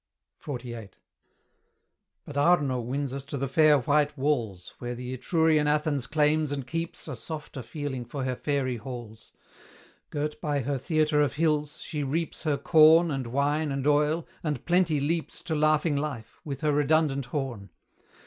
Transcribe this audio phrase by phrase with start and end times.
[0.43, 0.89] XLVIII.
[2.25, 6.65] But Arno wins us to the fair white walls, Where the Etrurian Athens claims and
[6.65, 9.31] keeps A softer feeling for her fairy halls.
[10.09, 14.65] Girt by her theatre of hills, she reaps Her corn, and wine, and oil, and
[14.65, 17.69] Plenty leaps To laughing life, with her redundant horn.